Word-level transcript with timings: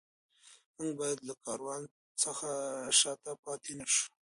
موږ 0.75 0.91
باید 0.99 1.17
له 1.27 1.33
کاروان 1.43 1.81
څخه 2.21 2.49
شاته 2.99 3.31
پاتې 3.43 3.71
نه 3.79 3.85
شو. 3.93 4.05